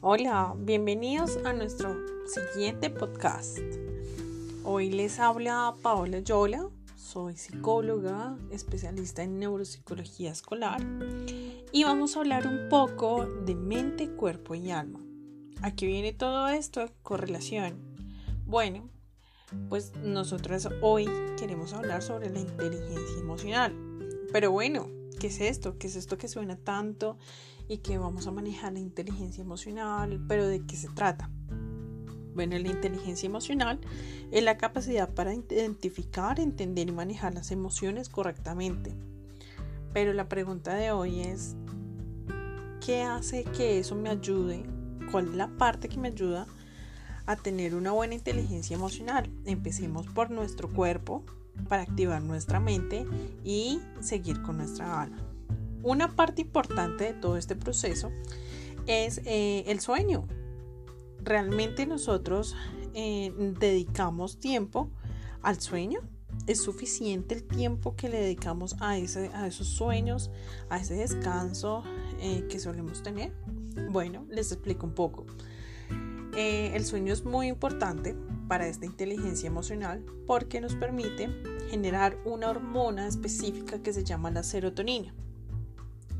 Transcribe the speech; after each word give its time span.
Hola, 0.00 0.54
bienvenidos 0.56 1.38
a 1.44 1.52
nuestro 1.52 1.96
siguiente 2.28 2.88
podcast. 2.88 3.58
Hoy 4.62 4.92
les 4.92 5.18
habla 5.18 5.74
Paola 5.82 6.20
Yola, 6.20 6.70
soy 6.94 7.36
psicóloga, 7.36 8.38
especialista 8.52 9.24
en 9.24 9.40
neuropsicología 9.40 10.30
escolar 10.30 10.80
y 11.72 11.82
vamos 11.82 12.14
a 12.14 12.20
hablar 12.20 12.46
un 12.46 12.68
poco 12.68 13.26
de 13.26 13.56
mente, 13.56 14.08
cuerpo 14.08 14.54
y 14.54 14.70
alma. 14.70 15.00
Aquí 15.62 15.86
viene 15.86 16.12
todo 16.12 16.46
esto? 16.46 16.88
Correlación. 17.02 17.74
Bueno, 18.46 18.88
pues 19.68 19.94
nosotros 19.96 20.68
hoy 20.80 21.08
queremos 21.36 21.72
hablar 21.72 22.02
sobre 22.02 22.30
la 22.30 22.38
inteligencia 22.38 23.18
emocional. 23.18 23.74
Pero 24.32 24.52
bueno, 24.52 24.97
¿qué 25.18 25.26
es 25.28 25.40
esto? 25.40 25.78
¿Qué 25.78 25.88
es 25.88 25.96
esto 25.96 26.16
que 26.16 26.28
suena 26.28 26.56
tanto 26.56 27.18
y 27.68 27.78
que 27.78 27.98
vamos 27.98 28.26
a 28.26 28.30
manejar 28.30 28.72
la 28.72 28.78
inteligencia 28.78 29.42
emocional? 29.42 30.24
¿Pero 30.28 30.46
de 30.46 30.64
qué 30.64 30.76
se 30.76 30.88
trata? 30.88 31.30
Bueno, 32.34 32.56
la 32.56 32.68
inteligencia 32.68 33.26
emocional 33.26 33.80
es 34.30 34.42
la 34.44 34.58
capacidad 34.58 35.12
para 35.12 35.34
identificar, 35.34 36.38
entender 36.38 36.88
y 36.88 36.92
manejar 36.92 37.34
las 37.34 37.50
emociones 37.50 38.08
correctamente. 38.08 38.94
Pero 39.92 40.12
la 40.12 40.28
pregunta 40.28 40.74
de 40.74 40.92
hoy 40.92 41.22
es, 41.22 41.56
¿qué 42.84 43.02
hace 43.02 43.42
que 43.42 43.80
eso 43.80 43.96
me 43.96 44.10
ayude? 44.10 44.64
¿Cuál 45.10 45.28
es 45.28 45.34
la 45.34 45.48
parte 45.48 45.88
que 45.88 45.98
me 45.98 46.08
ayuda 46.08 46.46
a 47.26 47.34
tener 47.34 47.74
una 47.74 47.90
buena 47.90 48.14
inteligencia 48.14 48.76
emocional? 48.76 49.28
Empecemos 49.44 50.06
por 50.06 50.30
nuestro 50.30 50.72
cuerpo, 50.72 51.24
para 51.68 51.82
activar 51.82 52.22
nuestra 52.22 52.60
mente 52.60 53.06
y 53.44 53.80
seguir 54.00 54.42
con 54.42 54.58
nuestra 54.58 55.02
alma. 55.02 55.18
Una 55.82 56.14
parte 56.14 56.42
importante 56.42 57.04
de 57.04 57.14
todo 57.14 57.36
este 57.36 57.56
proceso 57.56 58.10
es 58.86 59.20
eh, 59.24 59.64
el 59.66 59.80
sueño. 59.80 60.26
¿Realmente 61.22 61.86
nosotros 61.86 62.56
eh, 62.94 63.32
dedicamos 63.58 64.38
tiempo 64.38 64.90
al 65.42 65.60
sueño? 65.60 66.00
¿Es 66.46 66.62
suficiente 66.62 67.34
el 67.34 67.44
tiempo 67.44 67.94
que 67.96 68.08
le 68.08 68.20
dedicamos 68.20 68.76
a, 68.80 68.96
esos 68.96 69.66
sueños, 69.66 70.30
a 70.70 70.78
ese 70.78 70.94
descanso 70.94 71.84
eh, 72.20 72.46
que 72.48 72.58
solemos 72.58 73.02
tener? 73.02 73.32
Bueno, 73.90 74.26
les 74.30 74.52
explico 74.52 74.86
un 74.86 74.94
poco. 74.94 75.26
El 76.38 76.84
sueño 76.84 77.12
es 77.12 77.24
muy 77.24 77.48
importante 77.48 78.14
para 78.46 78.68
esta 78.68 78.86
inteligencia 78.86 79.48
emocional 79.48 80.04
porque 80.26 80.60
nos 80.60 80.76
permite 80.76 81.28
generar 81.68 82.16
una 82.24 82.48
hormona 82.48 83.08
específica 83.08 83.82
que 83.82 83.92
se 83.92 84.04
llama 84.04 84.30
la 84.30 84.44
serotonina. 84.44 85.12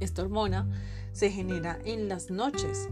Esta 0.00 0.22
hormona 0.22 0.68
se 1.12 1.30
genera 1.30 1.78
en 1.84 2.08
las 2.08 2.30
noches 2.30 2.88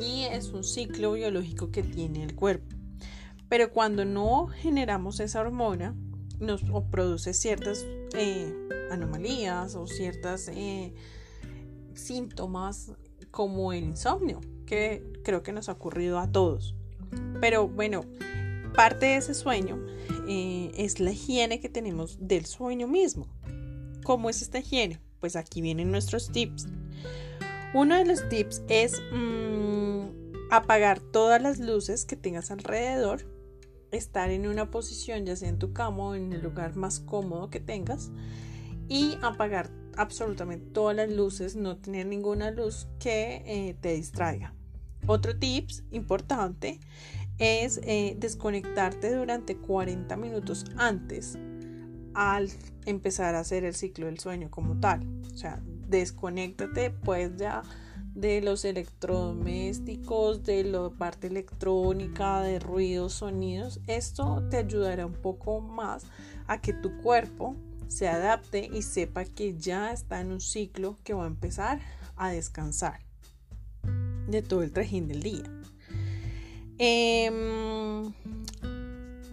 y 0.00 0.24
es 0.24 0.52
un 0.52 0.64
ciclo 0.64 1.12
biológico 1.12 1.70
que 1.70 1.82
tiene 1.82 2.22
el 2.22 2.34
cuerpo. 2.34 2.74
Pero 3.48 3.70
cuando 3.70 4.06
no 4.06 4.46
generamos 4.46 5.20
esa 5.20 5.40
hormona, 5.40 5.94
nos 6.40 6.62
produce 6.90 7.34
ciertas 7.34 7.84
eh, 8.14 8.52
anomalías 8.90 9.74
o 9.74 9.86
ciertos 9.86 10.48
eh, 10.48 10.94
síntomas 11.94 12.92
como 13.32 13.72
el 13.72 13.82
insomnio, 13.82 14.40
que 14.66 15.02
creo 15.24 15.42
que 15.42 15.50
nos 15.50 15.68
ha 15.68 15.72
ocurrido 15.72 16.20
a 16.20 16.30
todos. 16.30 16.76
Pero 17.40 17.66
bueno, 17.66 18.04
parte 18.76 19.06
de 19.06 19.16
ese 19.16 19.34
sueño 19.34 19.84
eh, 20.28 20.70
es 20.76 21.00
la 21.00 21.10
higiene 21.10 21.58
que 21.58 21.68
tenemos 21.68 22.18
del 22.20 22.46
sueño 22.46 22.86
mismo. 22.86 23.26
¿Cómo 24.04 24.30
es 24.30 24.42
esta 24.42 24.60
higiene? 24.60 25.00
Pues 25.18 25.34
aquí 25.34 25.60
vienen 25.60 25.90
nuestros 25.90 26.30
tips. 26.30 26.68
Uno 27.74 27.96
de 27.96 28.04
los 28.04 28.28
tips 28.28 28.62
es 28.68 29.00
mm, 29.12 30.50
apagar 30.50 31.00
todas 31.00 31.40
las 31.40 31.58
luces 31.58 32.04
que 32.04 32.16
tengas 32.16 32.50
alrededor, 32.50 33.24
estar 33.90 34.30
en 34.30 34.46
una 34.46 34.70
posición 34.70 35.24
ya 35.24 35.36
sea 35.36 35.48
en 35.48 35.58
tu 35.58 35.72
cama 35.72 36.08
o 36.08 36.14
en 36.14 36.32
el 36.32 36.42
lugar 36.42 36.76
más 36.76 37.00
cómodo 37.00 37.50
que 37.50 37.60
tengas 37.60 38.10
y 38.88 39.16
apagar 39.22 39.70
absolutamente 39.96 40.66
todas 40.70 40.96
las 40.96 41.10
luces, 41.10 41.56
no 41.56 41.76
tener 41.76 42.06
ninguna 42.06 42.50
luz 42.50 42.88
que 42.98 43.42
eh, 43.46 43.76
te 43.80 43.94
distraiga. 43.94 44.54
Otro 45.06 45.36
tips 45.36 45.84
importante 45.90 46.78
es 47.38 47.80
eh, 47.84 48.14
desconectarte 48.18 49.14
durante 49.14 49.56
40 49.56 50.16
minutos 50.16 50.64
antes 50.76 51.36
al 52.14 52.50
empezar 52.86 53.34
a 53.34 53.40
hacer 53.40 53.64
el 53.64 53.74
ciclo 53.74 54.06
del 54.06 54.18
sueño 54.18 54.50
como 54.50 54.78
tal. 54.78 55.06
O 55.32 55.36
sea, 55.36 55.60
desconéctate 55.88 56.90
pues 56.90 57.36
ya 57.36 57.62
de 58.14 58.42
los 58.42 58.64
electrodomésticos, 58.64 60.42
de 60.44 60.64
la 60.64 60.90
parte 60.90 61.28
electrónica, 61.28 62.42
de 62.42 62.58
ruidos, 62.58 63.14
sonidos. 63.14 63.80
Esto 63.86 64.42
te 64.50 64.58
ayudará 64.58 65.06
un 65.06 65.14
poco 65.14 65.60
más 65.60 66.04
a 66.46 66.60
que 66.60 66.72
tu 66.72 66.96
cuerpo 66.98 67.56
se 67.88 68.08
adapte 68.08 68.70
y 68.72 68.82
sepa 68.82 69.24
que 69.24 69.56
ya 69.58 69.92
está 69.92 70.20
en 70.20 70.32
un 70.32 70.40
ciclo 70.40 70.98
que 71.04 71.14
va 71.14 71.24
a 71.24 71.28
empezar 71.28 71.80
a 72.16 72.30
descansar 72.30 73.00
de 74.28 74.42
todo 74.42 74.62
el 74.62 74.72
trajín 74.72 75.08
del 75.08 75.22
día. 75.22 75.44
Em, 76.78 78.12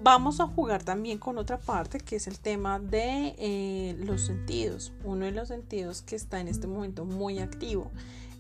vamos 0.02 0.40
a 0.40 0.48
jugar 0.48 0.84
también 0.84 1.18
con 1.18 1.38
otra 1.38 1.58
parte 1.58 2.00
que 2.00 2.18
es 2.18 2.28
el 2.28 2.40
tema 2.40 2.80
de 2.80 3.36
eh, 3.38 3.96
los 4.00 4.22
sentidos. 4.22 4.94
Uno 5.04 5.26
de 5.26 5.32
los 5.32 5.48
sentidos 5.48 6.02
que 6.02 6.16
está 6.16 6.40
en 6.40 6.48
este 6.48 6.68
momento 6.68 7.06
muy 7.06 7.40
activo 7.40 7.92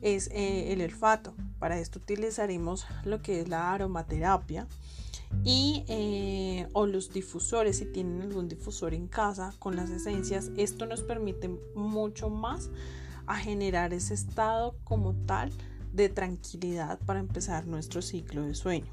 es 0.02 0.30
eh, 0.31 0.74
el 0.74 0.81
olfato. 0.81 1.34
Para 1.59 1.80
esto 1.80 2.00
utilizaremos 2.00 2.86
lo 3.03 3.22
que 3.22 3.41
es 3.41 3.50
la 3.50 3.74
aromaterapia 3.74 4.68
y 5.44 5.84
eh, 5.88 6.67
o 6.73 6.85
los 6.85 7.12
difusores 7.12 7.78
si 7.78 7.85
tienen 7.85 8.22
algún 8.22 8.47
difusor 8.47 8.94
en 8.94 9.07
casa 9.07 9.53
con 9.59 9.75
las 9.75 9.90
esencias 9.90 10.51
esto 10.57 10.85
nos 10.85 11.03
permite 11.03 11.50
mucho 11.75 12.29
más 12.29 12.69
a 13.25 13.35
generar 13.35 13.94
ese 13.94 14.13
estado 14.13 14.75
como 14.84 15.13
tal 15.25 15.51
de 15.94 16.09
tranquilidad 16.09 17.00
para 17.06 17.19
empezar 17.19 17.67
nuestro 17.67 18.01
ciclo 18.01 18.44
de 18.44 18.56
sueño 18.56 18.91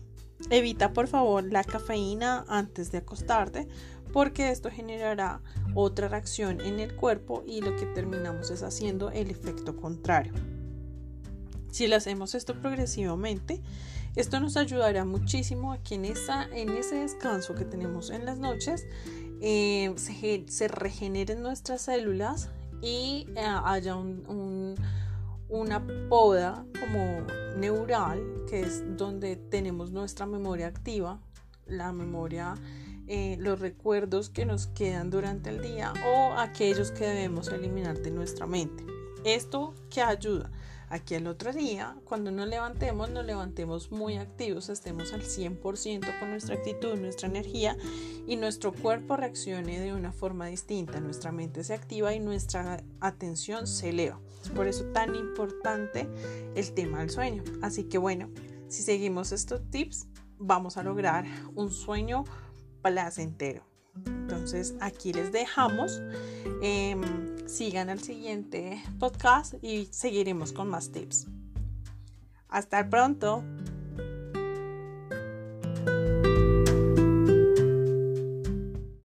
Evita 0.50 0.92
por 0.92 1.08
favor 1.08 1.44
la 1.44 1.64
cafeína 1.64 2.44
antes 2.48 2.92
de 2.92 2.98
acostarte 2.98 3.66
porque 4.12 4.50
esto 4.50 4.70
generará 4.70 5.40
otra 5.74 6.08
reacción 6.08 6.60
en 6.60 6.80
el 6.80 6.94
cuerpo 6.94 7.42
y 7.46 7.60
lo 7.60 7.76
que 7.76 7.86
terminamos 7.86 8.50
es 8.50 8.62
haciendo 8.62 9.10
el 9.10 9.30
efecto 9.30 9.76
contrario. 9.76 10.32
Si 11.70 11.86
lo 11.86 11.96
hacemos 11.96 12.34
esto 12.34 12.60
progresivamente, 12.60 13.60
esto 14.14 14.40
nos 14.40 14.56
ayudará 14.56 15.04
muchísimo 15.04 15.72
a 15.72 15.78
que 15.78 15.96
en, 15.96 16.04
en 16.04 16.70
ese 16.70 16.96
descanso 16.96 17.54
que 17.54 17.64
tenemos 17.64 18.10
en 18.10 18.24
las 18.24 18.38
noches 18.38 18.86
eh, 19.40 19.92
se, 19.96 20.68
regeneren 20.68 21.42
nuestras 21.42 21.82
células 21.82 22.50
y 22.80 23.26
eh, 23.36 23.40
haya 23.64 23.94
un 23.96 24.74
una 25.48 25.84
poda 26.08 26.64
como 26.80 27.22
neural, 27.56 28.44
que 28.48 28.60
es 28.60 28.82
donde 28.96 29.36
tenemos 29.36 29.92
nuestra 29.92 30.26
memoria 30.26 30.66
activa, 30.66 31.20
la 31.66 31.92
memoria, 31.92 32.54
eh, 33.06 33.36
los 33.38 33.60
recuerdos 33.60 34.28
que 34.28 34.44
nos 34.44 34.66
quedan 34.68 35.10
durante 35.10 35.50
el 35.50 35.62
día 35.62 35.92
o 36.06 36.32
aquellos 36.32 36.90
que 36.90 37.06
debemos 37.06 37.48
eliminar 37.48 37.98
de 38.00 38.10
nuestra 38.10 38.46
mente. 38.46 38.84
Esto 39.24 39.74
que 39.90 40.02
ayuda 40.02 40.50
Aquí 40.88 41.16
al 41.16 41.26
otro 41.26 41.52
día, 41.52 41.96
cuando 42.04 42.30
nos 42.30 42.46
levantemos, 42.46 43.10
nos 43.10 43.26
levantemos 43.26 43.90
muy 43.90 44.16
activos, 44.18 44.68
estemos 44.68 45.12
al 45.12 45.22
100% 45.22 46.18
con 46.20 46.30
nuestra 46.30 46.54
actitud, 46.54 46.96
nuestra 46.96 47.28
energía 47.28 47.76
y 48.26 48.36
nuestro 48.36 48.72
cuerpo 48.72 49.16
reaccione 49.16 49.80
de 49.80 49.92
una 49.92 50.12
forma 50.12 50.46
distinta. 50.46 51.00
Nuestra 51.00 51.32
mente 51.32 51.64
se 51.64 51.74
activa 51.74 52.14
y 52.14 52.20
nuestra 52.20 52.84
atención 53.00 53.66
se 53.66 53.88
eleva. 53.88 54.20
Es 54.40 54.50
por 54.50 54.68
eso 54.68 54.84
tan 54.92 55.16
importante 55.16 56.08
el 56.54 56.72
tema 56.72 57.00
del 57.00 57.10
sueño. 57.10 57.42
Así 57.62 57.84
que 57.84 57.98
bueno, 57.98 58.30
si 58.68 58.84
seguimos 58.84 59.32
estos 59.32 59.68
tips, 59.70 60.06
vamos 60.38 60.76
a 60.76 60.84
lograr 60.84 61.24
un 61.56 61.72
sueño 61.72 62.22
placentero. 62.82 63.75
Entonces 64.04 64.74
aquí 64.80 65.12
les 65.12 65.32
dejamos. 65.32 66.00
Em, 66.62 67.00
sigan 67.46 67.88
al 67.90 68.00
siguiente 68.00 68.82
podcast 68.98 69.54
y 69.62 69.86
seguiremos 69.86 70.52
con 70.52 70.68
más 70.68 70.90
tips. 70.90 71.26
Hasta 72.48 72.88
pronto. 72.88 73.44